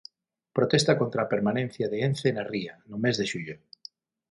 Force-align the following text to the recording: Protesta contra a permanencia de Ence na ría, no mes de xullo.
Protesta 0.57 0.95
contra 1.01 1.19
a 1.23 1.29
permanencia 1.33 1.87
de 1.91 1.97
Ence 2.09 2.29
na 2.35 2.47
ría, 2.51 2.73
no 2.89 2.97
mes 3.03 3.15
de 3.19 3.25
xullo. 3.31 3.55